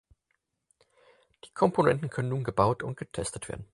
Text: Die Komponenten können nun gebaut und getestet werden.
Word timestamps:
Die 1.45 1.53
Komponenten 1.53 2.09
können 2.09 2.29
nun 2.29 2.43
gebaut 2.43 2.81
und 2.81 2.97
getestet 2.97 3.49
werden. 3.49 3.67